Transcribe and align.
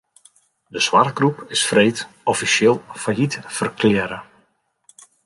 De 0.67 0.79
soarchgroep 0.79 1.45
is 1.51 1.65
freed 1.69 2.07
offisjeel 2.29 2.83
fallyt 3.03 3.35
ferklearre. 3.55 4.19